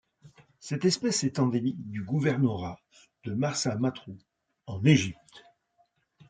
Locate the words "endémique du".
1.37-2.01